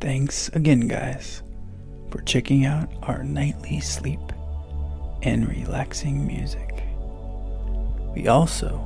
[0.00, 1.42] Thanks again, guys,
[2.10, 4.20] for checking out our nightly sleep
[5.22, 6.84] and relaxing music.
[8.14, 8.76] We also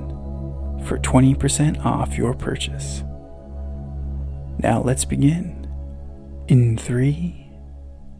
[0.86, 3.04] for 20% off your purchase.
[4.62, 5.66] Now let's begin.
[6.48, 7.50] In three,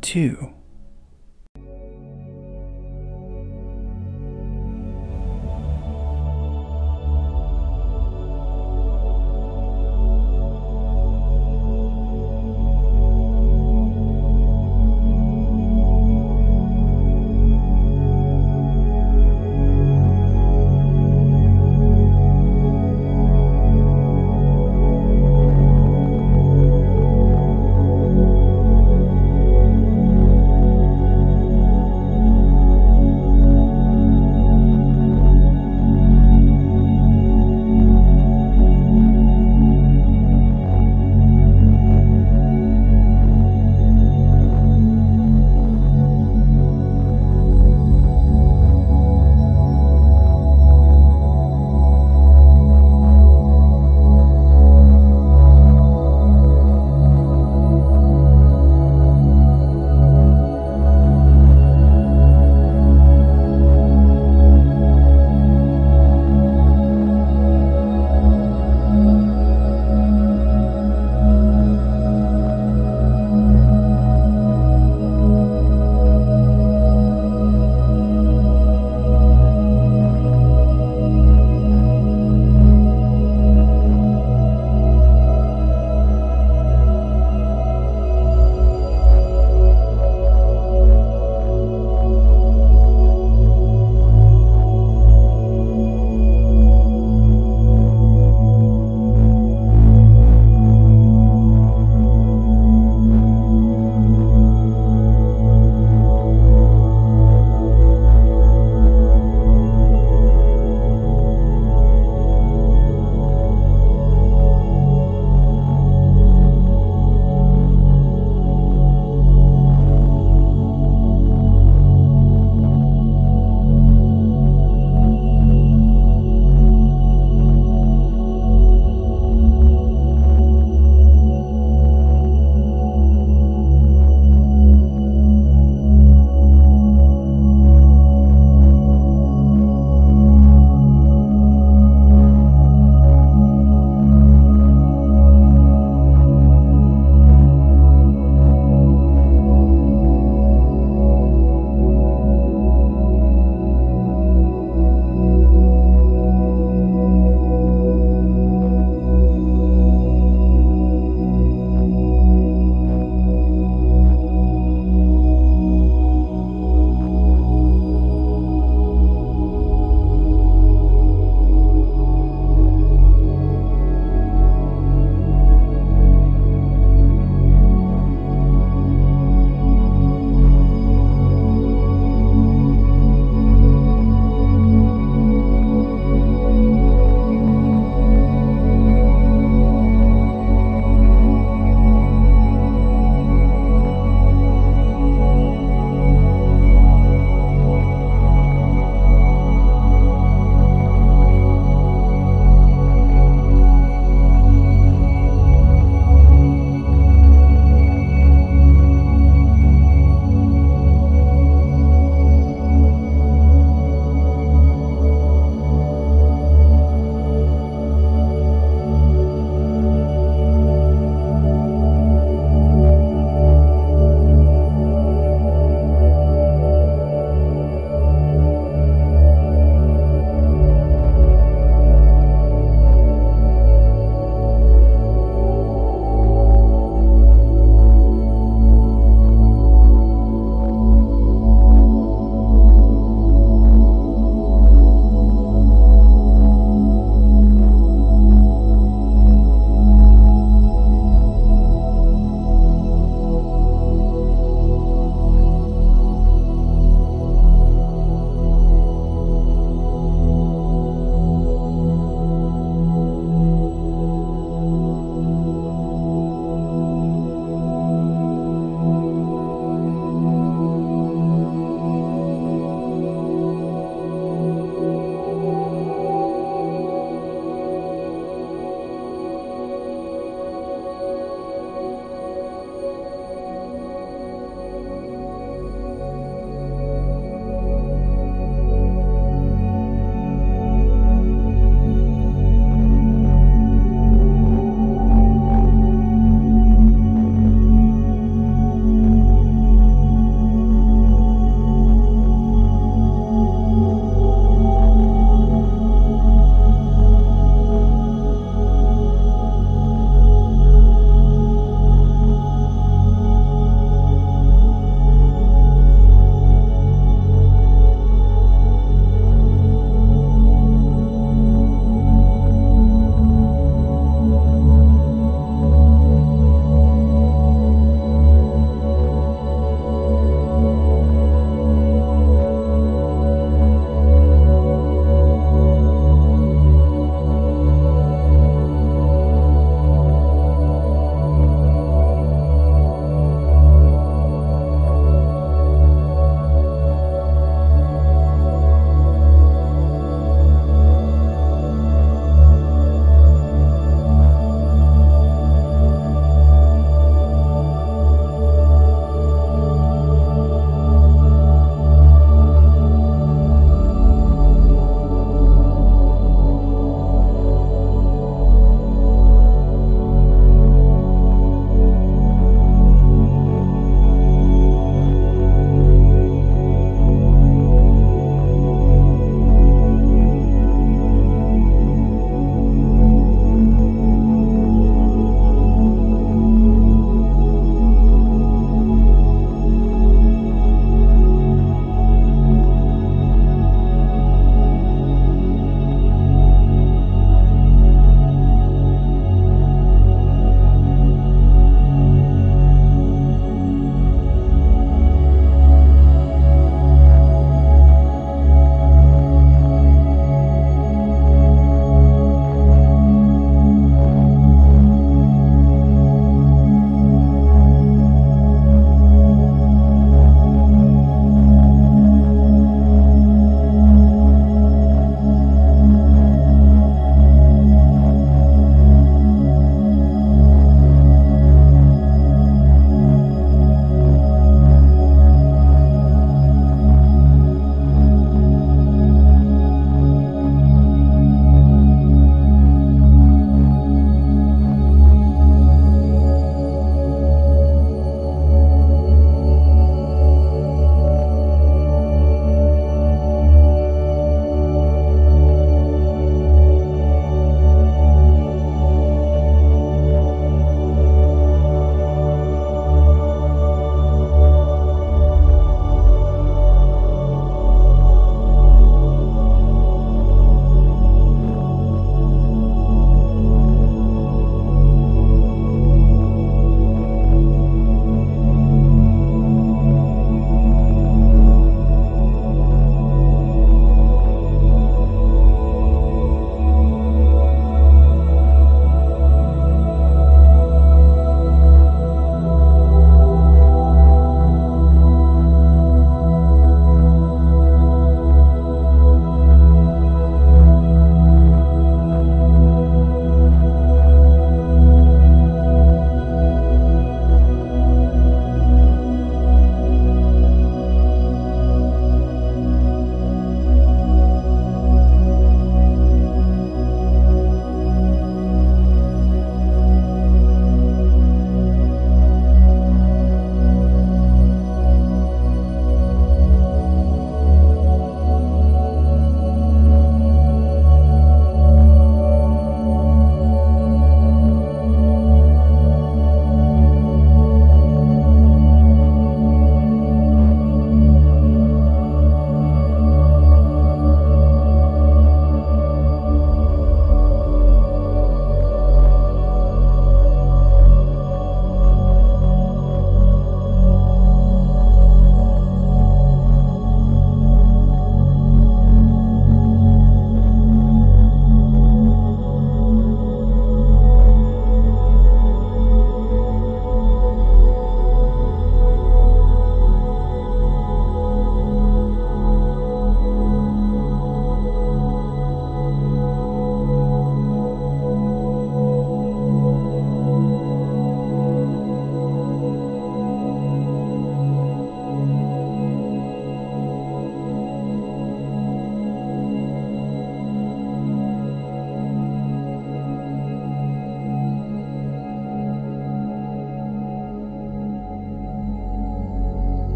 [0.00, 0.54] two,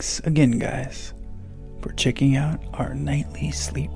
[0.00, 1.12] Thanks again, guys,
[1.82, 3.90] for checking out our nightly sleep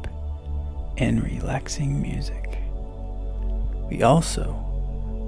[0.98, 2.58] and relaxing music.
[3.88, 4.52] We also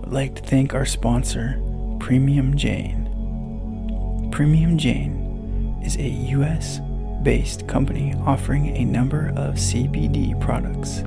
[0.02, 1.58] would like to thank our sponsor,
[1.98, 4.28] Premium Jane.
[4.30, 6.80] Premium Jane is a US
[7.22, 10.98] based company offering a number of CBD products,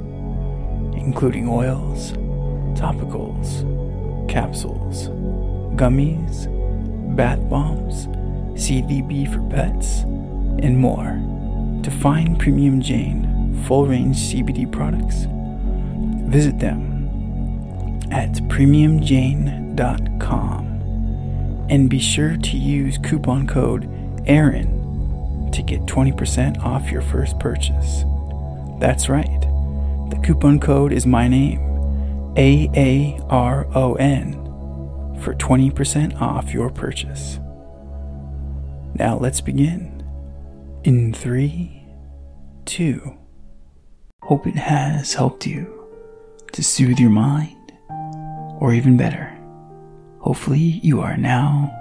[0.99, 2.13] including oils,
[2.73, 3.61] topicals,
[4.27, 5.09] capsules,
[5.77, 6.47] gummies,
[7.15, 8.07] bath bombs,
[8.59, 10.01] CBD for pets,
[10.61, 11.17] and more.
[11.83, 15.25] To find Premium Jane full range CBD products,
[16.29, 17.07] visit them
[18.11, 20.65] at premiumjane.com
[21.69, 23.87] and be sure to use coupon code
[24.25, 28.03] AARON to get 20% off your first purchase.
[28.79, 29.41] That's right,
[30.09, 31.59] the coupon code is my name,
[32.35, 34.33] A A R O N,
[35.21, 37.39] for 20% off your purchase.
[38.95, 40.03] Now let's begin.
[40.83, 41.85] In three,
[42.65, 43.17] two.
[44.23, 45.87] Hope it has helped you
[46.51, 47.73] to soothe your mind,
[48.59, 49.35] or even better,
[50.19, 51.75] hopefully you are now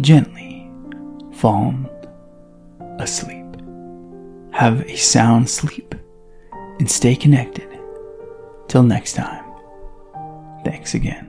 [0.00, 0.70] gently
[1.32, 1.88] fallen
[2.98, 3.46] asleep.
[4.52, 5.94] Have a sound sleep
[6.78, 7.68] and stay connected.
[8.68, 9.44] Till next time,
[10.64, 11.27] thanks again.